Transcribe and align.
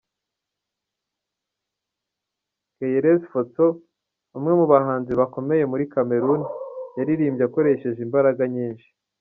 Keyerese 2.75 3.27
Fotso, 3.31 3.65
umwe 4.37 4.51
mu 4.59 4.65
bahanzi 4.73 5.11
bakomeye 5.19 5.63
muri 5.71 5.83
Cameroun, 5.93 6.41
yaririmbye 6.97 7.43
akoresheje 7.47 7.99
imbaraga 8.07 8.43
nyinshi. 8.55 8.87